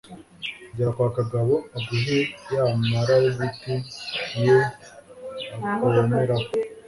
gera 0.75 0.91
kwa 0.95 1.09
kagabo 1.17 1.53
aguhe 1.77 2.19
ya 2.53 2.61
marabiti 2.89 3.75
ye 4.43 4.57
akomeraho 5.71 6.47